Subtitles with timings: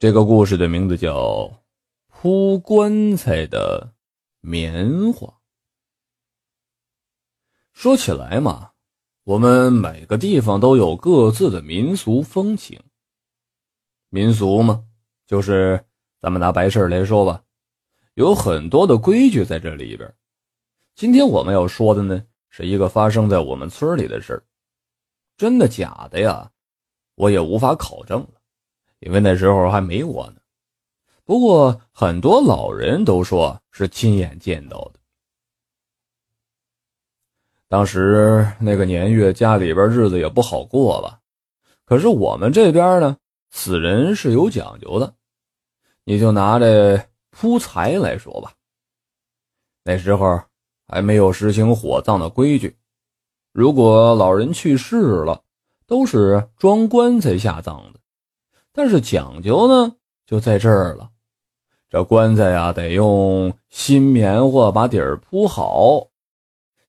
[0.00, 1.16] 这个故事的名字叫
[2.06, 3.94] 《铺棺材的
[4.40, 5.26] 棉花》。
[7.72, 8.70] 说起来嘛，
[9.24, 12.80] 我们每个地方都有各自的民俗风情。
[14.08, 14.84] 民俗嘛，
[15.26, 15.84] 就是
[16.20, 17.42] 咱们拿白事来说吧，
[18.14, 20.14] 有很多的规矩在这里边。
[20.94, 24.44] 今天我们要说的呢，是一个发生在我们村里的事儿，
[25.36, 26.52] 真的假的呀？
[27.16, 28.37] 我也无法考证了。
[29.00, 30.40] 因为那时候还没我呢，
[31.24, 35.00] 不过很多老人都说是亲眼见到的。
[37.68, 41.20] 当时那个年月，家里边日子也不好过吧。
[41.84, 43.16] 可是我们这边呢，
[43.50, 45.14] 死人是有讲究的。
[46.04, 46.98] 你就拿这
[47.30, 48.54] 铺财来说吧，
[49.84, 50.42] 那时候
[50.86, 52.74] 还没有实行火葬的规矩，
[53.52, 55.44] 如果老人去世了，
[55.86, 58.00] 都是装棺材下葬的。
[58.72, 59.96] 但是讲究呢，
[60.26, 61.10] 就在这儿了。
[61.90, 66.08] 这棺材呀，得用新棉花把底儿铺好。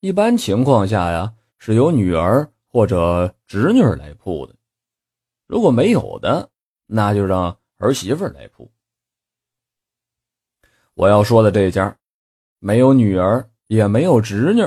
[0.00, 4.54] 一般情况下呀，是由女儿或者侄女来铺的。
[5.46, 6.48] 如果没有的，
[6.86, 8.70] 那就让儿媳妇来铺。
[10.94, 11.96] 我要说的这家，
[12.60, 14.64] 没有女儿，也没有侄女。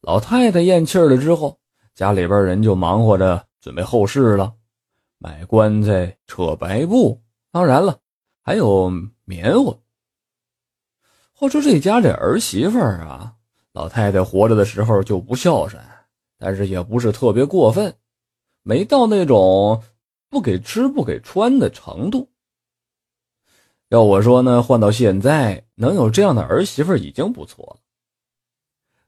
[0.00, 1.58] 老太太咽气了之后，
[1.94, 4.54] 家里边人就忙活着准备后事了。
[5.24, 7.18] 买棺材、扯白布，
[7.50, 7.98] 当然了，
[8.42, 8.92] 还有
[9.24, 9.74] 棉花。
[11.32, 13.32] 话说这家这儿媳妇儿啊，
[13.72, 15.82] 老太太活着的时候就不孝顺，
[16.38, 17.94] 但是也不是特别过分，
[18.62, 19.82] 没到那种
[20.28, 22.28] 不给吃不给穿的程度。
[23.88, 27.80] 要我说呢，换到现在能有这样的儿媳妇已经不错了。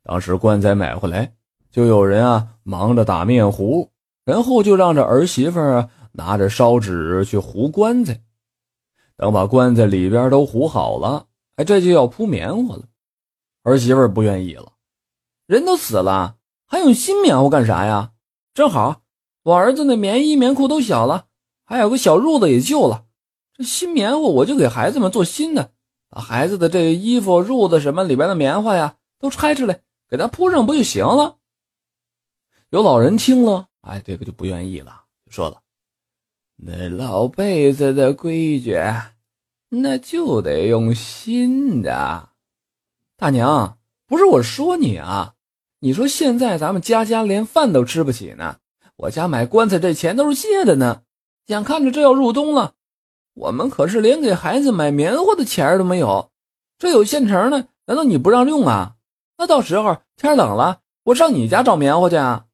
[0.03, 1.35] 当时棺材买回来，
[1.71, 3.91] 就有人啊忙着打面糊，
[4.25, 5.91] 然后就让这儿媳妇啊。
[6.17, 8.23] 拿着烧纸去糊棺材，
[9.17, 12.85] 等把棺材里边都糊好了，哎，这就要铺棉花了。
[13.63, 14.73] 儿媳妇不愿意了，
[15.47, 18.13] 人都死了，还用新棉花干啥呀？
[18.55, 19.03] 正好
[19.43, 21.27] 我儿子那棉衣棉裤都小了，
[21.65, 23.05] 还有个小褥子也旧了，
[23.53, 25.73] 这新棉花我就给孩子们做新的，
[26.09, 31.37] 把孩子的这衣服、褥子什么里边的棉花呀都拆出来，给他铺上不就行了？
[32.71, 35.61] 有老人听了，哎，这个就不愿意了，就说了。
[36.59, 38.81] 那老辈子的规矩，
[39.69, 42.31] 那就得用新的。
[43.17, 45.35] 大娘，不是我说你啊，
[45.81, 48.57] 你说现在咱们家家连饭都吃不起呢，
[48.97, 51.03] 我家买棺材这钱都是借的呢。
[51.47, 52.75] 眼看着这要入冬了，
[53.35, 56.31] 我们可是连给孩子买棉花的钱都没有。
[56.79, 58.97] 这有现成的，难道你不让用啊？
[59.37, 62.47] 那到时候天冷了，我上你家找棉花去啊。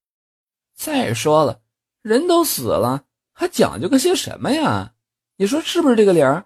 [0.74, 1.60] 再说了，
[2.02, 3.04] 人都死了。
[3.32, 4.94] 还讲究个些什么呀？
[5.36, 6.44] 你说是不是这个理儿？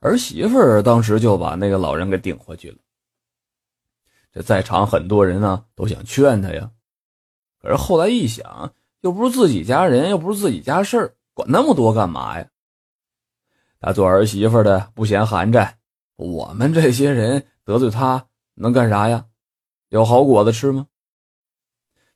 [0.00, 2.78] 儿媳妇儿当时就把那个老人给顶回去了。
[4.32, 6.70] 这在场很多人呢，都想劝他呀，
[7.60, 12.48] 可是后来一想，又不是自己家人，又不是自己家事儿，管那么多干嘛呀？
[13.78, 15.74] 他做儿媳妇的不嫌寒碜，
[16.16, 19.26] 我们这些人得罪他能干啥呀？
[19.88, 20.86] 有好果子吃吗？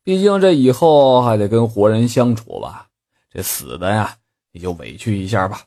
[0.03, 2.91] 毕竟这以后还得跟活人相处吧。
[3.35, 4.17] 这死的呀，
[4.53, 5.65] 你就委屈一下吧。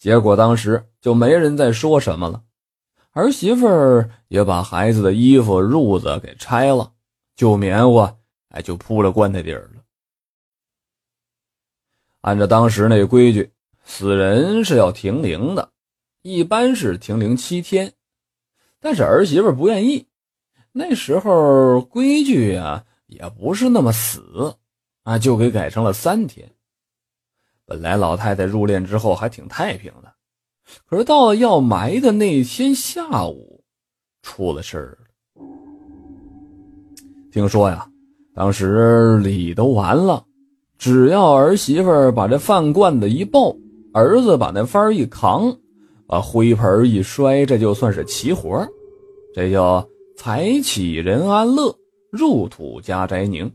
[0.00, 2.42] 结果当时就没人再说什么了，
[3.12, 6.92] 儿媳妇儿也把孩子的衣服、褥子给拆了，
[7.36, 9.84] 旧棉花哎就铺了棺材底儿了。
[12.22, 13.52] 按照当时那规矩，
[13.84, 15.70] 死人是要停灵的，
[16.22, 17.94] 一般是停灵七天，
[18.80, 20.08] 但是儿媳妇不愿意。
[20.72, 24.56] 那时候规矩啊，也不是那么死。
[25.06, 26.50] 啊，就给改成了三天。
[27.64, 30.12] 本来老太太入殓之后还挺太平的，
[30.84, 33.62] 可是到了要埋的那天下午，
[34.20, 34.98] 出了事儿。
[37.30, 37.88] 听说呀，
[38.34, 40.24] 当时礼都完了，
[40.76, 43.56] 只要儿媳妇把这饭罐子一抱，
[43.94, 45.56] 儿子把那幡一扛，
[46.08, 48.66] 把灰盆一摔，这就算是齐活
[49.32, 51.72] 这叫财起人安乐，
[52.10, 53.48] 入土家宅宁。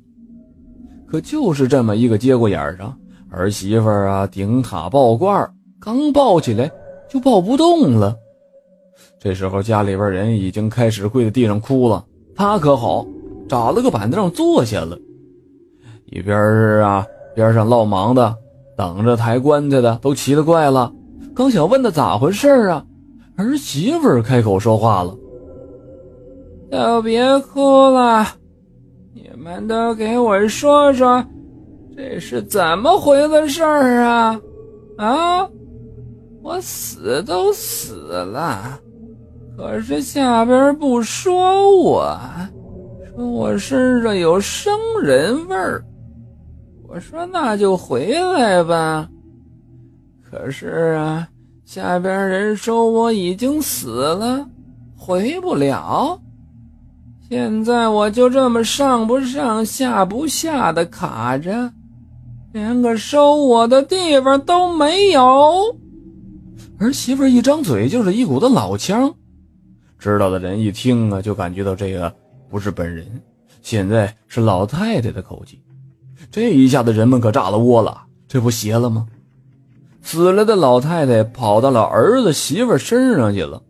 [1.12, 2.98] 可就是这么一个节骨眼上，
[3.30, 5.46] 儿媳妇啊顶塔抱罐
[5.78, 6.72] 刚抱起来
[7.10, 8.16] 就抱不动了。
[9.20, 13.06] 这时候家里边人已经开始跪在地上哭了，他可好，
[13.50, 14.98] 找了个板凳坐下了。
[16.06, 17.06] 一边是啊
[17.36, 18.34] 边上落忙的，
[18.78, 20.94] 等着抬棺材的都奇了怪了，
[21.36, 22.86] 刚想问他咋回事啊，
[23.36, 25.14] 儿媳妇儿开口说话了
[26.72, 27.60] ：“都别哭
[27.90, 28.26] 了。”
[29.14, 31.24] 你们都给我说说，
[31.96, 34.42] 这是怎么回的事儿啊？
[34.98, 35.50] 啊，
[36.42, 38.80] 我死都死了，
[39.58, 42.18] 可是下边不说我，
[43.16, 45.84] 说我身上有生人味儿。
[46.88, 49.08] 我说那就回来吧。
[50.30, 51.28] 可是啊，
[51.66, 54.46] 下边人说我已经死了，
[54.96, 56.18] 回不了。
[57.32, 61.72] 现在我就这么上不上下不下的卡着，
[62.52, 65.74] 连个收我的地方都没有。
[66.78, 69.16] 儿媳妇一张嘴就是一股子老腔，
[69.98, 72.14] 知道的人一听啊，就感觉到这个
[72.50, 73.08] 不是本人，
[73.62, 75.58] 现在是老太太的口气。
[76.30, 79.08] 这一下子人们可炸了窝了，这不邪了吗？
[80.02, 83.64] 死了的老太太跑到了儿子媳妇身上去了。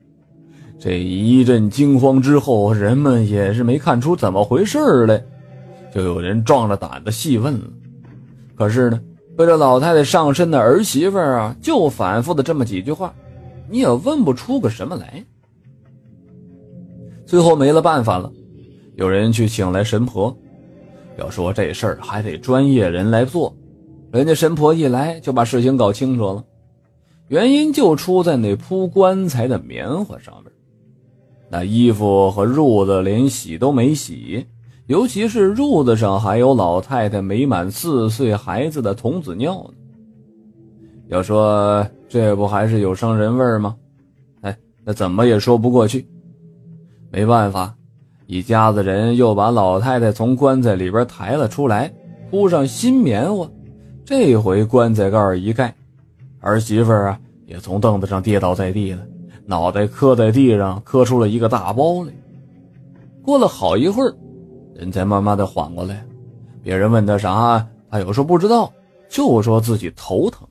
[0.84, 5.24] 这一阵惊慌之后，人们也是没看出怎么回事来，
[5.94, 7.68] 就有人壮着胆子细问了。
[8.56, 9.00] 可是呢，
[9.38, 13.14] 被这老太太上身的儿媳妇啊，就反复的这么几句话，
[13.70, 15.24] 你也问不出个什么来。
[17.28, 18.32] 最后没了办法了，
[18.96, 20.36] 有人去请来神婆，
[21.16, 23.56] 要说这事儿还得专业人来做。
[24.12, 26.44] 人家神婆一来就把事情搞清楚了，
[27.28, 30.52] 原因就出在那铺棺材的棉花上面。
[31.54, 34.46] 那衣服和褥子连洗都没洗，
[34.88, 39.74] 尤其是褥子上还有老太太没满四岁孩子的童子尿呢。
[41.10, 43.76] 要说这不还是有生人味吗？
[44.40, 46.08] 哎，那怎么也说不过去。
[47.12, 47.76] 没办法，
[48.28, 51.94] 一家子人又把老太太从棺材里边抬了出来，
[52.30, 53.46] 铺上新棉花。
[54.06, 55.76] 这回棺材盖一盖，
[56.40, 59.06] 儿媳妇啊也从凳子上跌倒在地了。
[59.46, 62.14] 脑袋磕在地上，磕出了一个大包来。
[63.24, 64.16] 过了好一会儿，
[64.74, 66.06] 人才慢慢的缓过来。
[66.64, 68.72] 别人问他啥，他有时候不知道，
[69.10, 70.48] 就说自己头疼。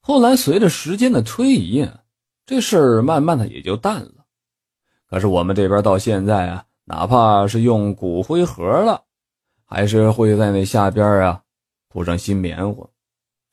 [0.00, 1.88] 后来随着时间的推移，
[2.44, 4.24] 这事儿慢慢的也就淡了。
[5.08, 9.04] 可是我们这边到现在啊，哪怕是用骨灰盒了，
[9.64, 11.42] 还是会在那下边啊
[11.88, 12.88] 铺上新棉花。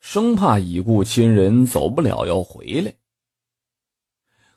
[0.00, 2.92] 生怕已故亲人走不了要回来。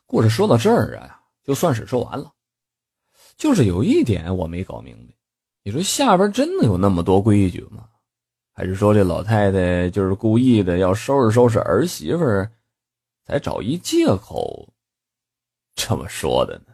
[0.06, 2.32] 故事说到这儿啊，就算是说完了。
[3.36, 5.14] 就是有一点我没搞明白，
[5.62, 7.88] 你说下边真的有那么多规矩吗？
[8.52, 12.24] 还是说这老太太就是故意的要收拾收拾儿媳妇，
[13.26, 14.72] 才找一借口
[15.74, 16.73] 这么说的呢？